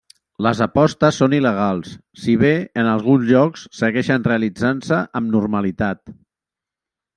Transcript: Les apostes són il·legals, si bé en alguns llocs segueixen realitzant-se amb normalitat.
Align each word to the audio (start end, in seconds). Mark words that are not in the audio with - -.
Les 0.43 0.59
apostes 0.65 1.19
són 1.21 1.35
il·legals, 1.39 1.91
si 2.21 2.35
bé 2.45 2.51
en 2.85 2.89
alguns 2.95 3.29
llocs 3.33 3.67
segueixen 3.83 4.27
realitzant-se 4.31 5.03
amb 5.21 5.33
normalitat. 5.39 6.05